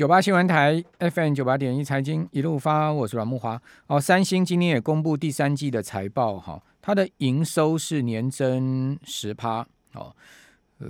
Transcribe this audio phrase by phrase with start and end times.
[0.00, 3.60] 九八新闻台 FM 九八点一财经一路发，我是阮木华。
[3.86, 9.58] 哦，三星今天也公布第三季的财报哈，它的营收是年增十趴
[9.92, 10.16] 哦，
[10.78, 10.88] 呃，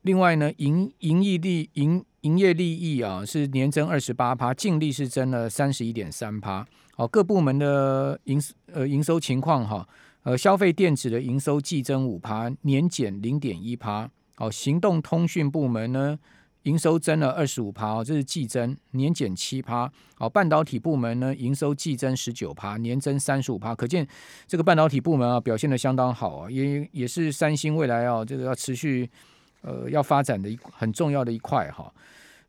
[0.00, 6.66] 另外呢，营营业利营营业利益啊是年增二十八趴，净利是增了三十一点三趴。
[6.96, 8.40] 哦，各部门的营
[8.72, 9.86] 呃营收情况哈，
[10.22, 14.08] 呃，消费电子的营收季增五趴，年减零点一趴。
[14.38, 16.18] 哦，行动通讯部门呢，
[16.64, 19.90] 营收增了二十五趴，哦，这是季增，年减七趴。
[20.18, 24.06] 哦，半导体部门呢，营收季增十九趴，年增三十五趴，可见
[24.46, 29.08] 这个半导体部门啊表现的相当好啊，也也是三星未来啊这个要持续
[29.62, 31.92] 呃要发展的一很重要的一块哈。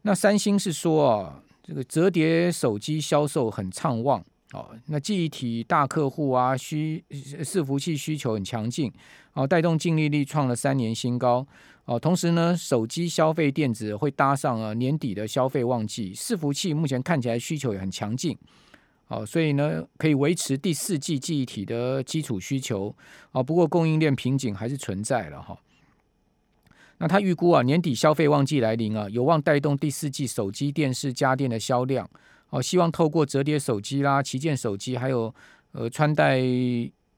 [0.03, 4.23] 那三星是说啊，这个折叠手机销售很畅旺。
[4.55, 8.89] 哦，那记忆体大客户啊，需伺服器需求很强劲，
[9.33, 11.45] 哦，带动净利率创了三年新高。
[11.83, 18.35] 哦，同时呢，手机消费电子会搭上啊年底的消费旺季，伺服器目前看起来需求也很强劲。
[19.09, 22.95] 哦，所以呢，可以维持第四季记忆体的基础需求。
[23.33, 25.59] 哦，不过供应链瓶颈还是存在了哈。
[26.97, 32.09] 那他预估啊，年底消费旺季来临啊，有望带动第四季手机、电视、家电的销量。
[32.55, 35.33] 哦，希望透过折叠手机啦、旗舰手机，还有
[35.73, 36.39] 呃穿戴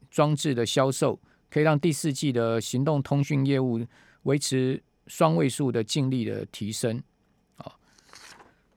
[0.10, 3.80] 装置的销售，可以让第四季的行动通讯业务
[4.24, 7.00] 维持双位数的净利的提升。
[7.58, 7.70] 啊，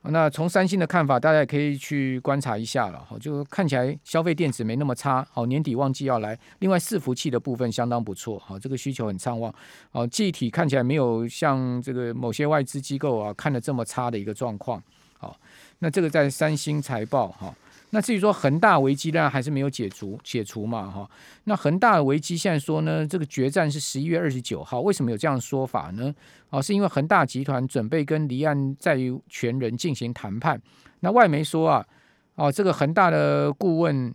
[0.03, 2.99] 那从三星的看法，大家也可以去观察一下了。
[3.07, 5.27] 哈，就看起来消费电子没那么差。
[5.33, 8.39] 好，年底旺季要来，另外伺服器的部分相当不错。
[8.39, 9.51] 好，这个需求很畅旺。
[9.93, 14.83] 哦，具体看起来没有像这个某些外资机构啊看得这么差的一个状况。
[15.21, 15.39] 好。
[15.83, 17.55] 那这个在三星财报哈，
[17.89, 21.09] 那至于说恒大危机呢，还是没有解除解除嘛哈？
[21.45, 26.15] 那恒大的危机现在说呢，这个决战是十一月二十九号，为什么有这样的说法呢？
[26.51, 28.99] 哦，是因为恒大集团准备跟离岸债
[29.31, 30.61] 权人进行谈判。
[31.01, 31.87] 那外媒说啊，
[32.35, 34.15] 哦，这个恒大的顾问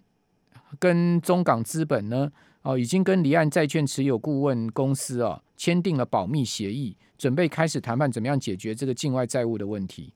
[0.78, 2.32] 跟中港资本呢，
[2.62, 10.14] 哦，已经跟离岸债券持有顾问公司啊签订了保密协议，准备开始谈判，怎么样解决这个境外债务的问题。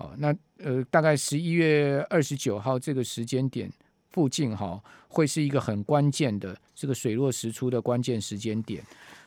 [0.00, 3.70] 哦，那呃，大概十一月二十九号这个时间点
[4.08, 8.82] 附近哈，会是一个很关键的这个水落石出的关键时间点。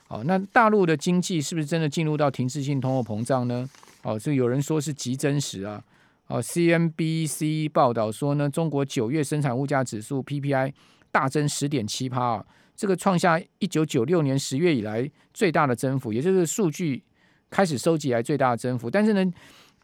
[0.08, 3.70] 哦，那大陆的经济是不是真的进入到停滞性通货膨胀呢？
[4.02, 5.84] 哦，这有人说是极真实啊。
[6.26, 10.74] 哦，CNBC 报道说呢，中国九月生产物价指数 PPI
[11.12, 12.44] 大增十点七趴，
[12.76, 17.04] 这个创下一九九六年十月以来最大的增幅，也就是数据
[17.52, 18.90] 开始收集来最大的增幅。
[18.90, 19.32] 但是呢，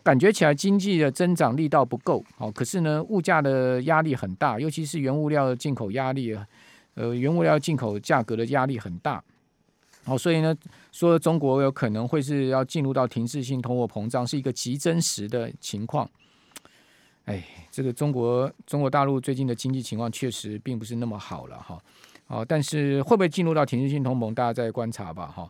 [0.01, 6.35] 感觉起来经济的增长力道不够，好，可是呢，物价的压力很大，尤其是原物料的进口压力，
[6.95, 9.21] 呃，原物料进口价格的压力很大，
[10.05, 10.55] 好，所以呢，
[10.91, 16.09] 说中国有可能会是要进入到停滞性通货膨胀，是一个极真实的情况。
[17.25, 21.77] 哎，这个中国中国大陆最近的经济情况确实并不是那么好了哈，
[22.25, 25.47] 好，但是会不会进入到停滞性通膨，大家再观察吧，哈。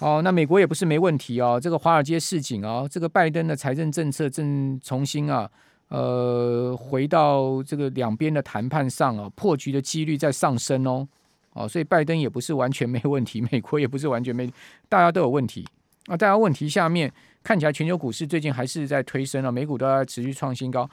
[0.00, 1.60] 哦，那美国也不是没问题哦。
[1.62, 5.48] 这个华尔街市井哦，这个拜登的财政政策正重新啊，
[5.88, 11.06] 呃，回到这个两边的谈判上哦，破局的几率在上升哦。
[11.52, 14.50] 哦，所以拜登也不是完全没问题，美国也不是完全没，
[14.88, 15.66] 大家都有问题
[16.06, 16.16] 啊。
[16.16, 17.12] 大家问题下面
[17.42, 20.88] 看起来，全球股市最近还是在推升啊，美股都在持续创新高。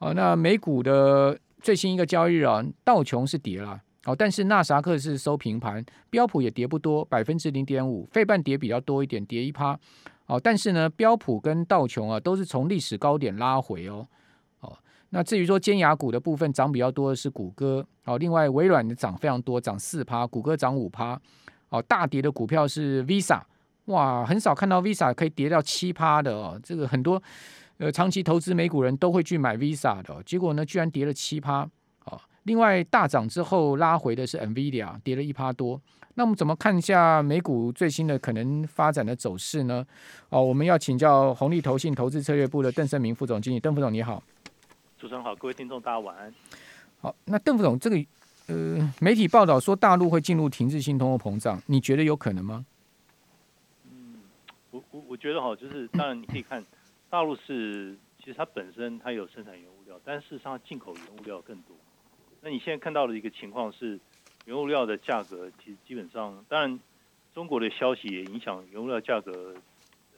[0.00, 3.80] 哦，那美股的最新一个交易日啊，道琼是跌了。
[4.06, 9.78] 哦，但是纳斯达克是收平盘，标普也跌不多，百分之零点五，费半跌比较多一点，跌一趴。
[10.24, 14.06] 哦，但是呢，标普跟道琼啊都是从历史高点拉回哦。
[14.60, 14.74] 哦，
[15.10, 17.86] 那至于说尖牙股的部分涨比较多的是谷歌。
[18.04, 21.20] 哦，另外微软的涨非常多，涨四趴，谷歌涨五趴。
[21.68, 23.42] 哦，大跌的股票是 Visa，
[23.86, 26.58] 哇，很少看到 Visa 可以跌到七趴的哦。
[26.62, 27.22] 这个很多
[27.76, 31.68] 呃长期投资美股人都会去买 Visa 的，结果呢居然跌了七趴。
[32.50, 35.80] 另外大涨之后拉回的是 NVIDIA，跌了一趴多。
[36.14, 39.86] 那我们怎么看一下美股最新的可能发展的走势呢？
[40.30, 44.20] 哦，我们要请教红利投信投资策略部的邓胜明副总经理，邓副总你好。
[44.98, 46.34] 主持人好，各位听众大家晚安。
[47.00, 47.96] 好，那邓副总，这个
[48.48, 52.66] 呃媒体报道说大陆会进入停滞性通货膨胀，你觉得有可能吗？
[53.84, 54.22] 嗯，
[54.72, 56.66] 我我我觉得哈，就是当然你可以看
[57.08, 61.76] 大陆是其实它本身它有生产原物料，但事实上进口原物料更多。
[62.42, 63.98] 那你现在看到的一个情况是，
[64.46, 66.80] 原物料的价格其实基本上，当然
[67.34, 69.54] 中国的消息也影响原物料价格，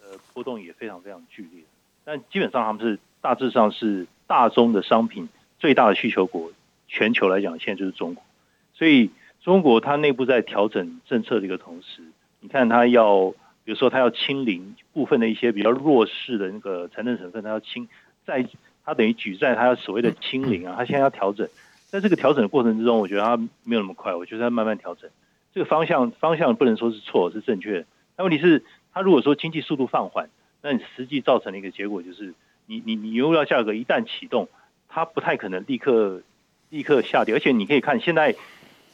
[0.03, 1.63] 呃波动也非常非常剧烈。
[2.05, 5.29] 但基本上他们是大致上是大宗的商品
[5.59, 6.53] 最大的需求国，
[6.89, 8.23] 全球来讲现在就是中国。
[8.75, 9.11] 所以
[9.41, 12.03] 中国它内部在调整政策的一个同时，
[12.41, 13.31] 你看它要，
[13.65, 17.89] 比如说它要清零部分的一些比较弱势的那个财政成分，它要清
[18.25, 18.47] 在
[18.85, 21.49] 它等于举债，它要所谓的清零啊，它现在要调整，
[21.93, 25.11] 在这个调整的过程之中，我觉得它没有那么快，我觉得它慢慢调整，
[25.53, 27.87] 这个方向方向不能说是错，是正确的。
[28.17, 30.31] 但问题是，它如果说经济速度放缓，
[30.62, 32.33] 那你实际造成的一个结果就是，
[32.65, 34.49] 你你你原物料价格一旦启动，
[34.89, 36.23] 它不太可能立刻
[36.71, 38.33] 立刻下跌，而且你可以看现在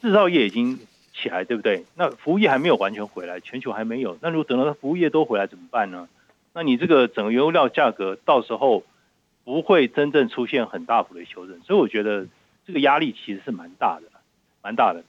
[0.02, 0.80] 制造业已经
[1.14, 1.84] 起来，对不对？
[1.94, 4.18] 那服务业还没有完全回来，全球还没有。
[4.20, 6.08] 那如果等到服务业都回来怎么办呢？
[6.52, 8.82] 那你这个整个原物料价格到时候
[9.44, 12.26] 不会真正出现很大幅的修正，所以我觉得
[12.68, 14.06] 这个压力其实是蛮大的，
[14.62, 15.02] 蛮大的。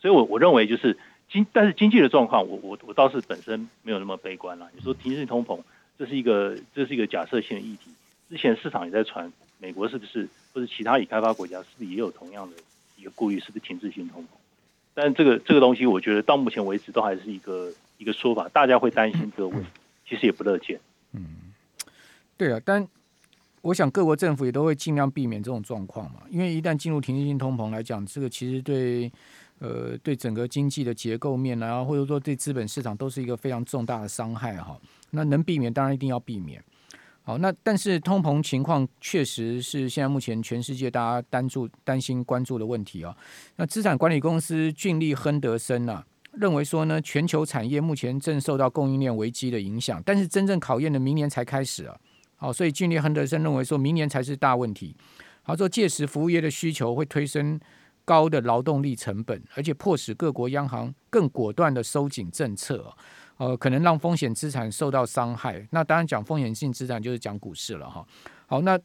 [0.00, 0.98] 所以我我认为就是
[1.30, 4.68] 经，但是经济的状况，我我我倒是本身没有那么悲观了。
[4.74, 5.60] 你说停滞通膨，
[5.96, 7.92] 这是一个这是一个假设性的议题。
[8.28, 12.56] 之前市场也在传，美国是不是或者其他已开发国家是不是也有同样的
[12.96, 14.26] 一个顾虑，是不是停滞性通膨？
[14.92, 19.68] 但这个这个东西，我觉得到目前为止都还是一个一个说法，大家会担心这个问题，
[20.08, 20.80] 其实也不乐见。
[21.12, 21.52] 嗯，
[22.36, 22.88] 对啊，但
[23.62, 29.12] 我想各国政府也都会尽量避免这种状况嘛，因为一旦进入停滞性通膨来讲，这个其实对
[29.58, 34.80] 呃对整个经济的结构面啊，或者说对资本市场都是一个非常重大的伤害哈。
[35.10, 36.62] 那能避免当然一定要避免。
[37.22, 43.14] 好，那但是通膨情况确实是现在目前全世界大家担注担心关注的问题啊。
[43.56, 46.02] 那资产管理公司俊利亨德森啊，
[46.32, 51.94] 认为说呢，全球产业目前正受到供应链危机的影响，但是真正考验的明年才开始啊。
[52.40, 54.96] 好，所以俊利亨德森认为说明年才是大问题。
[55.42, 57.60] 好，说届时服务业的需求会推升
[58.02, 62.90] 高的劳动力成本，而且迫使各国央行更果断的收紧政策。
[63.36, 65.66] 呃，可能让风险资产受到伤害。
[65.70, 68.06] 那当然讲风险性资产就是讲股市了哈。
[68.46, 68.78] 好，那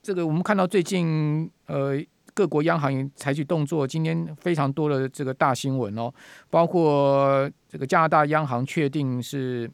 [0.00, 2.00] 这个我们看到最近呃
[2.34, 6.12] 各国央行采取动作，今天非常多的这个大新闻哦，
[6.50, 9.68] 包括这个加拿大央行确定是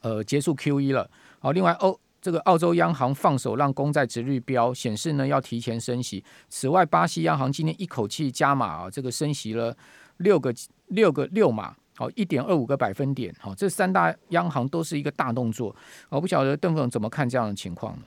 [0.00, 1.10] 呃结束 QE 了。
[1.38, 6.24] 好，另外欧这个澳洲央行放手让公债殖率飙，显示呢要提前升息。
[6.48, 9.72] 此外，巴西央行今天一口气加码啊，这个升息了
[10.16, 10.52] 六个
[10.88, 11.76] 六个六码。
[11.94, 13.32] 好，一点二五个百分点。
[13.38, 15.72] 好，这三大央行都是一个大动作。
[16.08, 18.02] 我不晓得邓总怎么看这样的情况呢？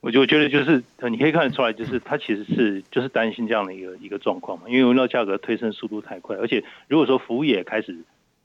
[0.00, 4.64] 我就觉得就是，你可以看得出来，就是他其实是就是担心这样的一个一个状况嘛。
[4.66, 7.96] 因为原料价格推升速度太快，而且如果说服务业开始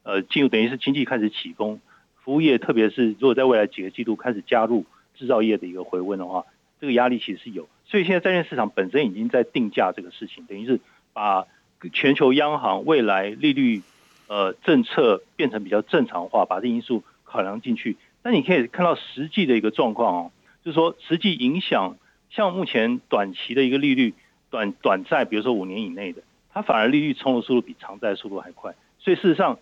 [0.04, 1.82] 呃进入，等于是经济开始起风，
[2.24, 4.86] 服务业特别是如果在未来几个季度开始加入
[5.18, 6.46] 制造业的一个回温的话，
[6.80, 7.68] 这个压力其实是有。
[7.86, 10.80] 所以现在债券市场本身已经在定价这个事情，等于是
[11.14, 11.46] 把
[11.94, 13.82] 全球央行未来利率。
[14.28, 17.96] 呃，政策变成比较正常化，把这因素考量进去。
[18.24, 20.32] 但你可以看到实际的一个状况哦，
[20.64, 21.96] 就是说实际影响，
[22.32, 24.16] 像目前短期的一个利率，
[24.50, 28.74] 短短债，比如说五年以内的，它反而利率冲的速度比长债速度还快。
[28.98, 29.60] 所以事实上，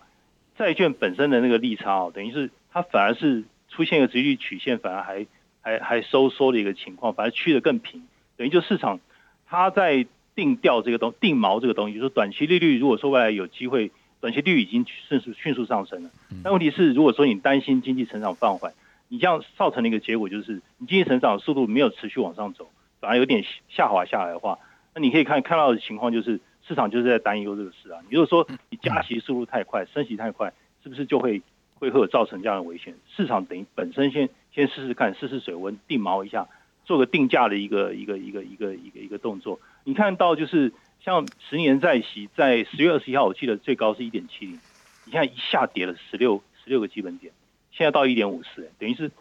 [0.57, 5.27] 债券本身的那个利差哦，等于是它反而是出现一个殖利率曲线，反而还
[5.63, 8.03] 还还收缩的一个情况，反而趋得更平。
[8.37, 8.99] 等于就市场
[9.47, 10.05] 它在
[10.35, 13.89] 定调这个东定锚这个东西，就是短期利率如果说未来有机会。
[14.21, 16.09] 短期利率已经迅速迅速上升了，
[16.45, 18.71] 但问题是，如果说你担心经济成长放缓，
[19.09, 22.69] 你这样造成的一个结果就是，你经济成长速度没有持续往上走，
[23.01, 24.59] 反而有点下滑下来的话，
[24.95, 27.99] 那你可以看看到的情况就是，市场就是在担忧这个事啊。
[28.09, 31.41] 你如果说你加息速度太快，升息太快，是不是就会
[31.75, 32.95] 会会有造成这样的危险？
[33.13, 36.47] 市场等于本身先先试试看，试试水温，定锚一下，
[36.85, 39.59] 做个定价的一个一个一个一个一个一个动作。
[39.83, 40.71] 你看到就是。
[41.05, 47.33] 像十年债息在十月二十一号，我记得最高是一点七零，你现在一下跌了十六十六个基本点，
[47.73, 49.11] 现在到一点五四，等于是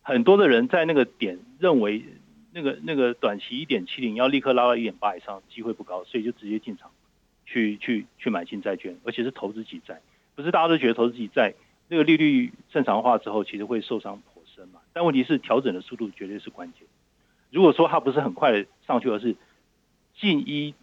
[0.00, 2.02] 很多的人在那个点认为
[2.54, 6.90] 那个那个短期一点七零要立刻拉到一点八以上，机会不高，所以就直接进场
[7.44, 10.00] 去去去买进债券，而且是投资级债，
[10.34, 11.52] 不是大家都觉得投资级债
[11.88, 14.22] 那个利率正常化之后，其实会受伤
[14.92, 16.82] 但问题是调整的速度绝对是关键。
[17.50, 19.36] 如果说它不是很快的上去，而是
[20.18, 20.74] 进一。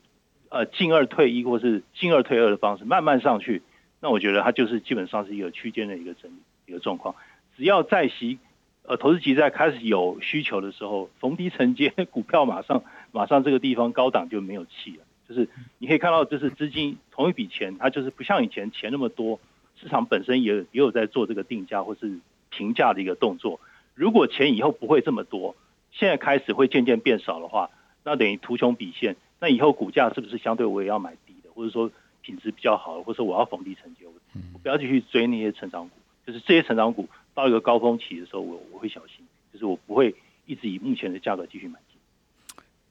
[0.49, 3.63] 呃，进二退一，或是进二退二的方式慢慢上去，
[3.99, 6.35] 那我觉得它就是基本上是一个区间的一个整理
[6.67, 7.15] 一个状况。
[7.57, 8.37] 只要在息
[8.83, 15.03] 呃投资级在开始有需求的时候，逢低承接 股票，马上马上这个地方高档就没有气了。
[15.27, 15.49] 就是
[15.79, 19.39] 你可以看到，就是资金同一笔钱，它就是不像以前钱那么多，
[19.81, 22.19] 市场本身也也有在做这个定价或是
[22.55, 23.59] 评价的一个动作。
[23.95, 25.55] 如果钱以后不会这么多，
[25.91, 27.69] 现在开始会渐渐变少的话，
[28.03, 29.15] 那等于图穷匕见。
[29.39, 31.91] 那以后股价是不是相对我也要买低的，或者说
[32.21, 34.05] 品质比较好的，或者说我要逢低承接，
[34.53, 35.95] 我不要继续追那些成长股，
[36.25, 41.99] 就是这些成长股到一个高峰期的时候，我我会小心，就是我不会一直以目前的价格继续买进。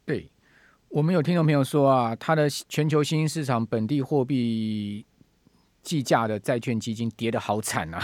[0.05, 0.27] 对，
[0.89, 5.05] 我们有听众朋友说啊，他的全球新兴市场本地货币
[5.83, 8.03] 计价的债券基金跌得好惨啊！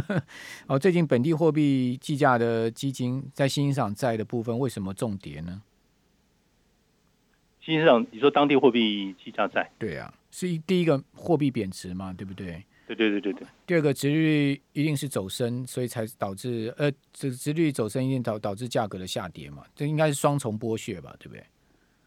[0.66, 5.62] 哦，最近本地货币计价的基金在新兴市场债的部分为什么重跌呢？
[7.60, 9.70] 新兴市场，你说当地货币计价债？
[9.78, 12.64] 对啊，是第一个货币贬值嘛，对不对？
[12.86, 13.46] 对对对对对。
[13.66, 21.44] 第二个殖率一定是走升，所以才导致呃，这殖率走升一定导导致价格的下跌嘛，这应该是双重剥削吧，对不对？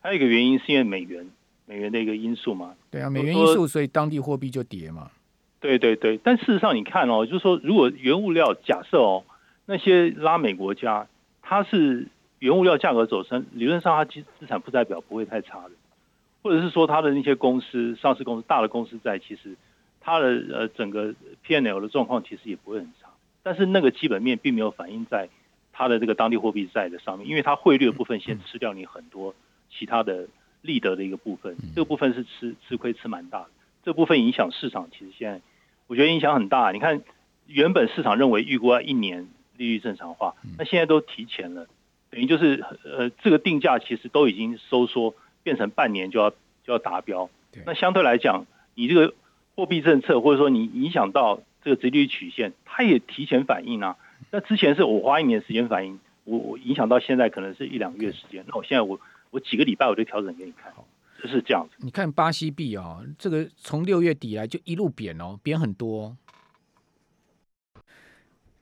[0.02, 1.30] 还有一个原因是因为美元，
[1.70, 2.74] 美元的一个因素嘛。
[2.90, 5.12] 对啊，美元因素，所以当地货币就跌嘛。
[5.60, 9.24] 对对对，但事实上你看哦，就是说，如果原物料假设哦，
[9.68, 11.08] 那些拉美国家，
[11.44, 12.08] 它是
[12.40, 15.72] 原物料价格走升，理论上它资资产负债表不会太差的，
[16.42, 19.56] 或者是说它的那些公司、上市公司、大的公司在，其实
[20.02, 23.10] 它的呃整个 P N L 的状况其实也不会很差，
[23.44, 25.30] 但是那个基本面并没有反映在
[25.72, 29.36] 它的这个当地货币债的上面，因为它汇率的部分先吃掉你很多
[29.70, 30.26] 其他的
[30.62, 33.50] 利得的一个部分，这个部分是吃吃亏吃蛮大的，
[33.84, 35.42] 这部分影响市场，其实现在。
[35.88, 36.72] 我觉得影响很大。
[36.72, 37.02] 你看，
[37.48, 41.66] 原本市场认为预估要一年利率正常化，那现在都提前了，
[42.12, 47.28] 等于就是呃，这个定价其实都已经收缩，变成半年就要就要达标。
[47.66, 49.16] 那相对来讲，你这个
[49.56, 53.98] 货币政策或者说你影响到这个殖利率曲线，它也提前反应啊。
[54.30, 59.00] 那之前是我花一年时间反应，我我影响到现在可能是一两个月时间，那我现在我
[59.32, 60.74] 我几个礼拜我就调整给你看。
[61.22, 61.76] 就是这样子。
[61.80, 66.16] 你看巴西币哦，这个从六月底来就一路贬哦，贬很多。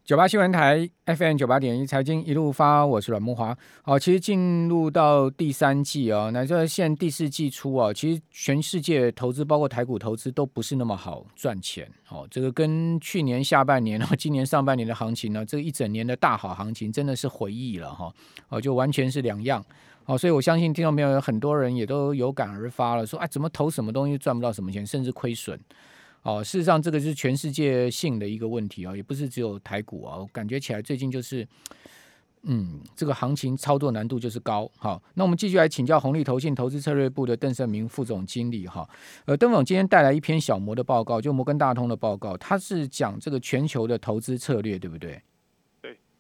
[0.04, 3.56] 九八新闻台 FM 九八点一财经一路发，我是阮木华。
[3.84, 11.88] 好，其实进入到第三季啊，乃至现在第四季初啊，其实全世界投资，包括台股投资，都不是那么好赚钱。
[12.10, 18.12] 哦，这个跟去年下半年啊，今年上半年的行情呢，这一整年的大好行情真的是回忆了哈。
[18.50, 19.64] 哦，就完全是两样。
[20.08, 25.60] 哦，所以我相信听众朋友有很多人也都有感而发了，说哎，怎么投什么东西赚不到什么钱，甚至亏损。
[26.24, 30.26] 哦，事实上这个是全世界性的一个问题啊，也不是只有台股啊。
[30.32, 31.46] 感觉起来最近就是，
[32.44, 34.70] 嗯，这个行情操作难度就是高。
[34.78, 38.90] 好，那我们继续来请教红利投信投资策略部的邓胜明副总经理哈。
[39.26, 45.22] 呃，邓总今天带来一篇小摩的报告，就摩根大通的报告，他是讲这个全球的投资策略，对不对？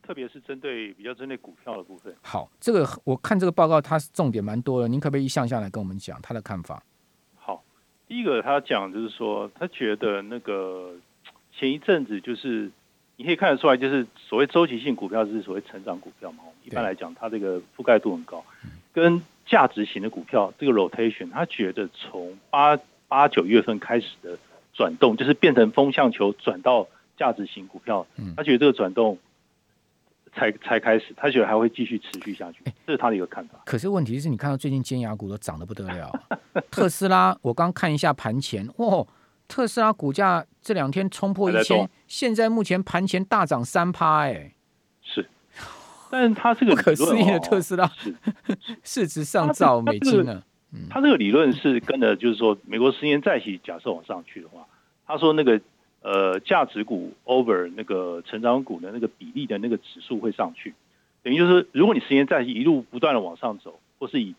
[0.08, 2.16] 特别是针对比较针对股票的部分。
[2.22, 4.88] 好，这个我看这个报告，它是重点蛮多的。
[4.88, 6.82] 您可不可以一项项来跟我们讲他的看法？
[7.36, 7.62] 好，
[8.08, 10.94] 第一个他讲就是说，他觉得那个
[11.52, 12.72] 前一阵子就是
[13.18, 16.46] 你可以看得出来，就是所谓周期性股票是所谓成长股票嘛。
[16.64, 18.42] 一般来讲，它这个覆盖度很高。
[18.94, 24.40] 跟价值型的股票这个 rotation，他觉得从八八九月份开始的
[24.74, 26.88] 转动，就是变成风向球转到
[27.18, 28.08] 价值型股票。
[28.38, 29.18] 他觉得这个转动。
[30.38, 33.60] 才才开始，他觉得还会继续持续下去，这是他的一个看法。
[33.65, 36.12] 可是问题是你看到最近尖牙股都涨得不得了，
[36.70, 39.08] 特斯拉，我刚看一下盘前，哦，
[39.48, 44.53] 特斯拉股价这两天冲破一千，现在目前盘前大涨三趴，哎，
[45.01, 45.27] 是，
[46.12, 47.91] 但是他这个不可思议的特斯拉
[48.84, 50.44] 市值上兆美金呢，
[50.89, 54.65] 他这个理论是跟着，就是说美国十年债息假设往上去的话，
[55.06, 55.60] 他说那个。
[56.10, 60.74] 呃，价值股 over 那个成长股的那个比例的那个指数会上去，
[61.22, 64.34] 等于就是如果你时间在一路不断的往上走，或是以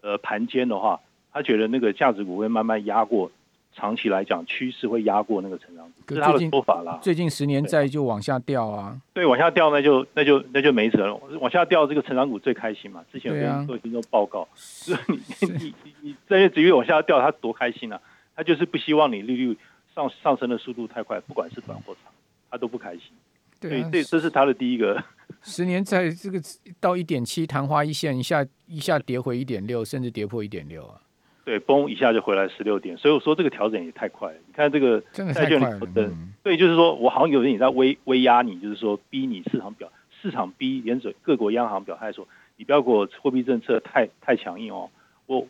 [0.00, 0.98] 呃盘间的话，
[1.30, 3.30] 他觉得那个价值股会慢慢压过，
[3.74, 6.98] 长期来讲趋势会压过那个成长股，这是他的说法啦。
[7.02, 13.04] 最近十年债就往下掉啊，对，往下掉那就那就那就没辙了，往下掉这个成长股最开心嘛。
[13.12, 18.00] 之前我跟各位听众报告，是 啊、你你你你这些只越往下掉，他多开心啊，
[18.34, 19.58] 他就是不希望你利率。
[19.94, 22.12] 上上升的速度太快，不管是短或长，
[22.50, 23.12] 他都不开心。
[23.60, 25.02] 对，这这是他的第一个。
[25.42, 26.40] 十年在这个
[26.80, 31.00] 到一点七，昙花一现，一下一下跌回一点六，甚至跌破一点六啊。
[31.44, 34.38] 对，嘣一下就回来十六点，所以我说这个调整也太快了。
[34.46, 39.90] 你看这个债券里头的，嗯、对，就是说我好像有人也在威威压你，就是说逼你市场表，
[40.22, 44.90] 市场逼联准各国央行表态说，你不要给我货币政策太太强硬哦，
[45.26, 45.46] 我。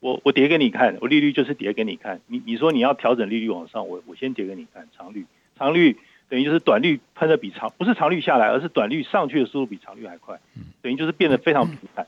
[0.00, 2.20] 我我跌给你看，我利率就是跌给你看。
[2.26, 4.88] 你你说你要调整利率往上，我我先跌给你看。
[4.96, 5.26] 长率
[5.58, 5.96] 长率
[6.28, 10.38] 等于就是短率喷的比长不是长率下来，而是短率上去的速度比长率还快，
[10.82, 12.06] 等于就是变得非常平坦。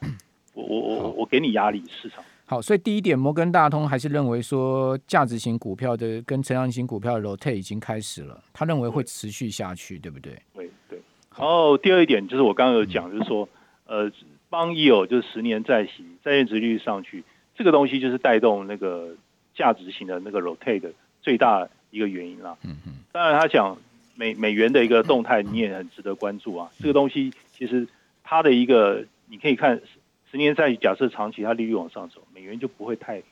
[0.55, 2.23] 我我我我给你压力，市场。
[2.45, 10.33] 好，所以第一点，摩根大通还是认为说价值型股票的跟成长型股票的 rotate 已经开始了，他认为会持续下去，对不对？
[10.55, 11.01] 对对。
[11.37, 13.49] 然后第二一点就是我刚刚有讲，就是说
[13.87, 14.11] 呃，
[14.49, 17.25] 帮 yield 就是十年债息债券殖利率上去。
[17.61, 19.15] 这个东西就是带动那个
[19.55, 20.91] 价值型的那个 rotate 的
[21.21, 22.57] 最大一个原因啦。
[22.65, 22.93] 嗯嗯。
[23.13, 23.77] 当然，他讲
[24.15, 26.71] 美美元的一个动态，你也很值得关注啊。
[26.79, 27.87] 这个东西其实
[28.25, 29.83] 它的一个，你可以看
[30.31, 33.23] 十年债，假设长期它利率往上走，美元就不会太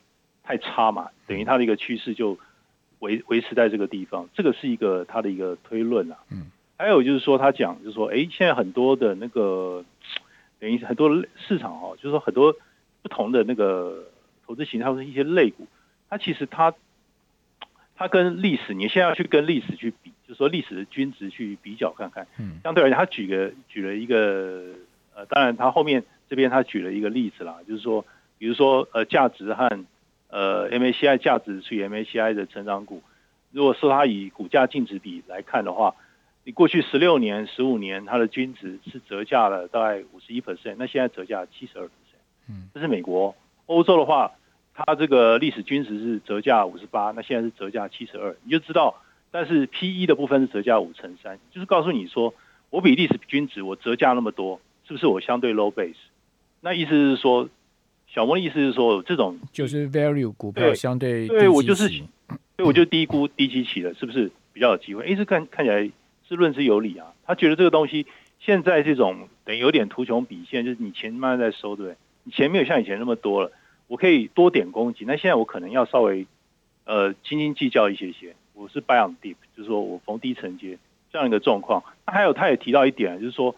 [0.43, 1.09] 太差嘛。
[1.25, 2.37] 等于它的一个趋势就
[2.99, 6.17] 维维持在这个地方，这个是一个他的一个推论啊。
[6.31, 9.83] 嗯，还有就是说他讲就是说，哎，现在很多的那个
[10.59, 12.53] 等于很多市场哈，就是说很多
[13.01, 14.03] 不同的那个
[14.49, 15.67] 投资型态或者一些类股，
[16.09, 16.73] 它其实它
[17.95, 22.25] 它跟历史，你现在要去跟历史去比，就是说历史的均值去比较看看。
[22.39, 24.73] 嗯，相对而言，他举个举了一个
[25.13, 28.03] 呃，当然他后面这边他举了一个例子啦，就是说，
[28.39, 29.69] 比如说呃价值和。
[30.31, 33.01] 呃，MACI 价值除以 MACI 的成长股，
[33.51, 35.95] 如果说它以股价净值比来看的话，
[36.43, 43.35] 你过去十六年、十五年它的均值是折价了大概五十一 percent，那现在折价七十二 percent，嗯，这是美国。
[43.65, 44.31] 欧洲的话，
[44.85, 48.95] 它这个历史均值是折价五十八，那现在是折价七十二，你就知道。
[49.31, 52.33] 但是 PE 的部分是折价五乘三，就是告诉你说，
[52.69, 55.95] 我比历史均值我折价那么多，是不是我相对 low base？
[56.61, 57.49] 那意思是说。
[58.11, 61.87] 小莫的意思是说，这种就是 value 股票相对对，对我就是，
[62.55, 65.03] 对我就低估低基期了，是不是比较有机会？
[65.05, 65.87] 哎，这看看起来
[66.27, 67.13] 是论之有理啊。
[67.23, 68.07] 他觉得这个东西
[68.39, 71.97] 现在这种等于有点图穷匕现，就是你钱慢慢在收，对不对？
[72.23, 73.51] 你钱没有像以前那么多了，
[73.89, 75.03] 我可以多点攻击。
[75.05, 76.25] 那现在我可能要稍微
[76.85, 78.33] 呃斤斤计较一些些。
[78.53, 80.77] 我是 buy on deep，就是说我逢低承接
[81.11, 81.83] 这样一个状况。
[82.05, 83.55] 那还有他也提到一点，就是说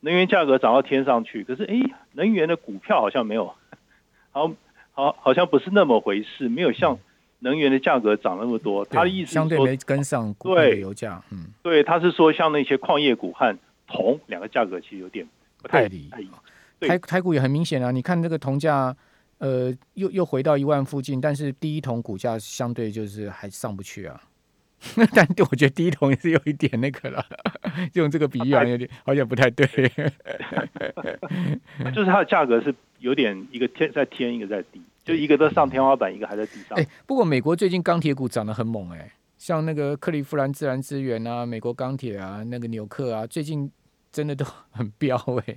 [0.00, 1.80] 能源价格涨到天上去，可是哎，
[2.12, 3.54] 能源的股票好像没有。
[4.32, 4.50] 好
[4.92, 6.98] 好，好像不是那么回事，没有像
[7.40, 8.84] 能源的价格涨那么多。
[8.84, 15.26] 他的意思相对没跟上对油价，嗯，对，他是说像那些矿业股和铜两个价格其实有点
[15.60, 16.08] 不太理。
[16.80, 18.94] 台台股也很明显啊，你看这个铜价，
[19.44, 24.18] 呃，又又回到一万附近，但是第一桶股价相对就是还上不去啊。
[25.14, 27.22] 但我觉得第一桶也是有一点那个了，
[27.92, 29.66] 用这个比喻好像有点好像不太对。
[31.94, 32.74] 就是它的价格是。
[33.00, 36.78] 有点一个天在天，一个在地，就一个在上天花板，一个还在地上。
[36.78, 43.70] 哎，不过美国最近钢铁股涨得很猛，哎，像那个克利夫兰自然资源啊，美国钢铁啊，那个纽克啊，最近
[44.10, 45.54] 真的都很飙，哎。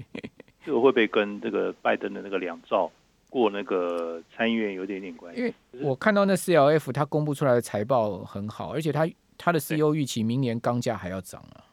[0.65, 2.91] 这个会不会跟这个拜登的那个两兆
[3.29, 5.41] 过那个参议院有点点关系？
[5.41, 11.63] 因为我看到那 CLF 它公布出来的财报很好，而且它它的 CEO 预期明年钢价还要涨啊。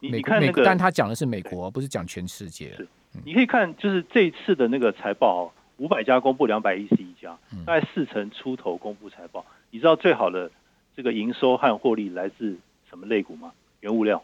[0.00, 2.72] 你你看那个，但他讲的是美国，不是讲全世界。
[3.24, 9.44] 你可以看，就是这一次的那个财报，五百家公布两百一十一家，大概四成出头公布财报。
[9.70, 10.50] 你知道最好的
[10.96, 12.56] 这个营收和获利来自
[12.88, 13.52] 什么类股吗？
[13.80, 14.22] 原物料，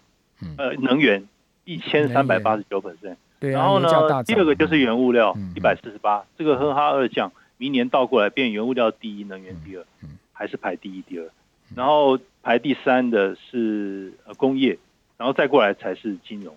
[0.59, 1.27] 呃，能源
[1.65, 3.17] 一千三百八十九 percent。
[3.51, 3.89] 然后呢，
[4.25, 6.25] 第二个就是原物料一百四十八。
[6.39, 9.85] 这个哼哈二将，明年倒过来变原物料第一，能源第二，
[10.33, 11.29] 还是排第一第二。
[11.75, 14.79] 然后排第三的是呃工业，
[15.17, 16.57] 然后再过来才是金融。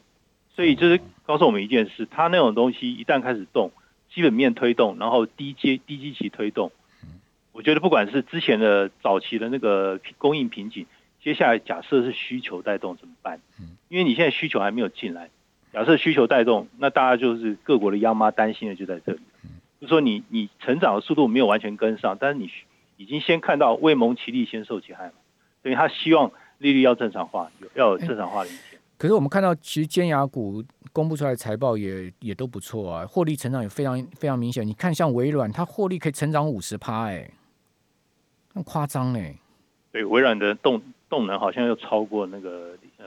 [0.56, 3.72] 所以就是告诉我们一件事，它那种东西一旦开始动，
[4.14, 6.72] 基本面推动，然后低阶低基期推动，
[7.52, 10.88] 我觉得不管是之前的早期的那个供应瓶颈，
[11.24, 13.40] 接下来假设是需求带动怎么办？
[13.88, 15.30] 因为你现在需求还没有进来，
[15.78, 19.20] 假设需求带动，那大家就是各国的央妈担心的就在这里，
[19.80, 22.50] 就是说你你成长的速度没有完全跟上，但是你
[22.96, 25.14] 已经先看到未蒙其利先受其害嘛，
[25.62, 28.82] 所以他希望利率要正常化，有要有正常化的一天。
[28.98, 34.66] 可是我们看到，其实尖牙股公布出来的财报也也都不错啊，获利成长也非常非常明显。
[34.66, 37.30] 你看，像微软，它获利可以成长五十趴，哎，
[38.52, 39.36] 很夸张哎。
[39.92, 43.06] 对，微软的动动能好像又超过那个呃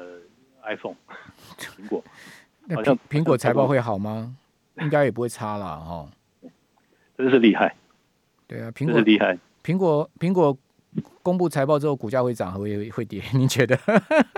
[0.63, 0.95] iPhone，
[1.59, 2.05] 苹果。
[2.75, 4.35] 好像苹果财报会好吗？
[4.81, 5.77] 应该也不会差啦。
[5.77, 6.09] 哈。
[7.17, 7.75] 真是厉害。
[8.47, 9.39] 对啊，苹果厉害。
[9.65, 10.57] 苹果苹果。
[11.23, 13.23] 公布财报之后，股价会涨还会会跌？
[13.33, 13.79] 你觉得？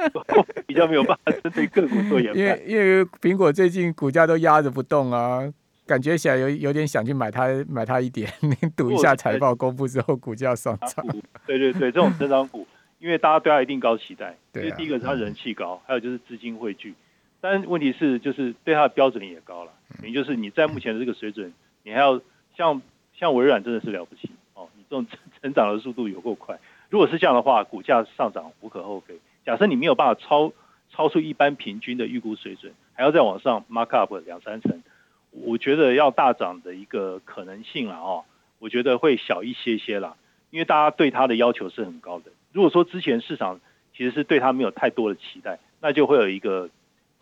[0.68, 2.37] 比较没有办法针对个股做研判。
[2.37, 5.51] 因为因为苹果最近股价都压着不动啊，
[5.87, 8.31] 感觉起来有有点想去买它买它一点，
[8.77, 11.07] 赌一下财报公布之后股价上涨。
[11.47, 12.66] 对对对，这种成长股，
[12.99, 14.37] 因为大家对它一定高期待。
[14.53, 16.95] 对、啊，第一个是它人气高，还有就是资金汇聚。
[17.42, 19.72] 但问题是，就是对它的标准也高了。
[20.02, 21.52] 也就是你在目前的这个水准，
[21.83, 22.18] 你还要
[22.57, 22.81] 像
[23.14, 24.85] 像微软真的是了不起哦，你。
[24.88, 25.07] 这种
[25.40, 29.16] 成长的速度有够快，如果是这样的话，股价上涨无可厚非。
[29.44, 30.52] 假设你没有办法超
[30.90, 34.83] 超出一般平均的预估水准，还要再往上 mark up 两三成，
[35.31, 38.24] 我觉得要大涨的一个可能性了哦，
[38.59, 40.14] 我觉得会小一些些啦，
[40.50, 42.31] 因为大家对它的要求是很高的。
[42.52, 43.61] 如果说之前市场
[43.96, 46.68] 其实是对它没有太多的期待，那就会有一个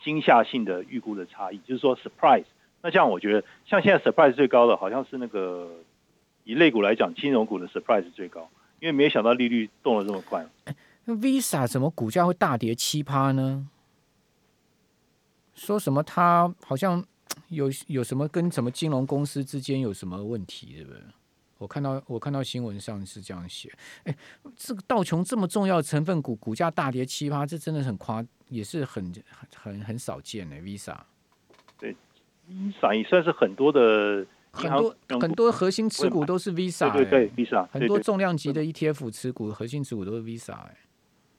[0.02, 2.44] 惊吓性的预估的差异，就是说 surprise。
[2.82, 5.70] 那这样我觉得，像现在 surprise 最高的好像是那个。
[6.44, 8.48] 以类股来讲，金融股的 surprise 最高，
[8.80, 10.44] 因为没想到利率动得这么快。
[11.06, 13.68] Visa 怎么股价会大跌七趴呢？
[15.54, 17.04] 说什么它好像
[17.48, 21.04] 有有什么跟什么金融公司之间有什么问题，是不是？
[21.58, 23.70] 我看到我看到新闻上是这样写，
[24.04, 24.16] 哎，
[24.56, 29.10] 这个道琼这么重要成分股股价大跌七趴，这真的很夸，也是很
[29.56, 30.56] 很很少见的。
[30.56, 30.96] Visa，
[31.78, 31.96] 对
[32.50, 40.52] ，Visa 也算是很多的很多很多核心持股都是 Visa，对对对，Visa 很多重量级的 ETF 持股核心持股都是 Visa。
[40.52, 40.76] 哎，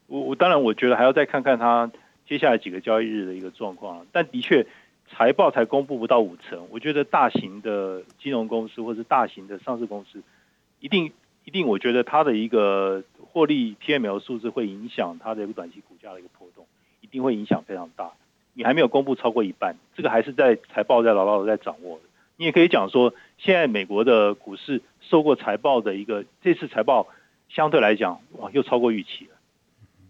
[0.08, 1.92] 我我当然我觉得还要再看看它
[2.28, 4.66] 接下来几个交易日的一个状况，但的确。
[5.14, 10.24] 财报才公布不到五成，我觉得大型的金融公司或者大型的上市公司，
[10.80, 11.12] 一定
[11.44, 16.30] 一定，我觉得它的一个获利 PML 数字会影响它的一个短期股价的一个
[17.12, 18.14] 一定会影响非常大。
[18.56, 22.04] 你还没有公布超过一半，这个还是在财报在牢牢的在掌握的。
[22.38, 27.08] 你也可以讲说，现在美国的股市受过财报的一个这次财报
[27.50, 29.36] 相对来讲，哇，又超过预期了，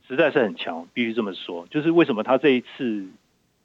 [0.07, 1.67] 实在是很强，必须这么说。
[1.69, 3.07] 就是为什么它这一次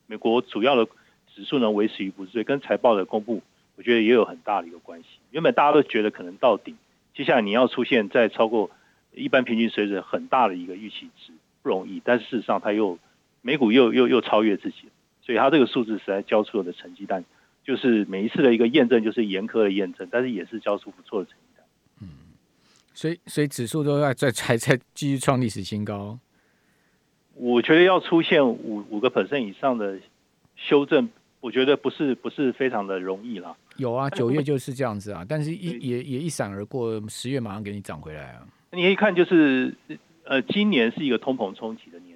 [0.07, 0.89] 美国主要的。
[1.35, 3.43] 指数能维持于不坠，跟财报的公布，
[3.77, 5.07] 我觉得也有很大的一个关系。
[5.33, 6.79] 原本大家都觉得可能到顶，
[7.15, 8.71] 接下来你要出现再超过
[9.13, 12.99] 一般平均水准很大的一个预期值不容易，但是事实上它又
[13.47, 14.89] 美股又又又超越自己，
[15.23, 17.25] 所以它这个数字实在交出了的成绩单，
[17.65, 21.65] 就是每一次的一个验证就是严苛的验证，但是也是交出不错的成绩单。
[22.01, 22.09] 嗯，
[22.93, 26.19] 所以所以指数都在在还在继续创历史新高，
[27.35, 29.97] 我觉得要出现五五个 percent 以上的
[30.57, 31.09] 修正。
[31.39, 33.55] 我觉得不是不是非常的容易啦。
[33.77, 38.45] 有啊，九月就是这样子啊，但是一也也一闪而过，十月马上给你涨回来啊。
[38.73, 39.73] 你可以看就是，
[40.25, 42.16] 呃，今年是一个通膨冲击的年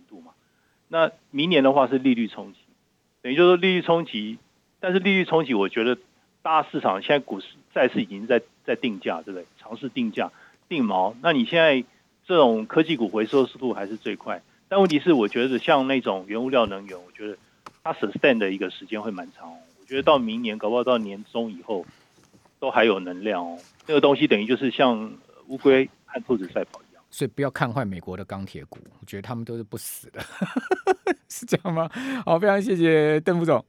[0.91, 2.59] 那明年的话是利率冲击，
[3.23, 4.37] 等于就是说利率冲击，
[4.79, 5.97] 但是利率冲击，我觉得
[6.43, 9.47] 大市场现在股市债市已经在在定价，对不对？
[9.59, 10.31] 尝试定价
[10.69, 11.15] 定锚。
[11.23, 11.83] 那你现在
[12.27, 17.39] 这种科技股回收速度还是最快，但问题是，我觉得像那种原物料能源，我觉得。
[17.83, 21.87] 它 sustain 的一个时间会蛮长哦，我觉得到明年，搞不好到年中以后
[22.59, 23.59] 都还有能量哦。
[23.87, 25.15] 那个东西等于就是像
[25.47, 30.21] 乌龟和兔子赛跑，所以不要看坏美国的钢铁股，我觉得他们都是不死的，
[31.29, 31.91] 是这样吗？
[32.25, 33.65] 好，非常谢谢邓副总。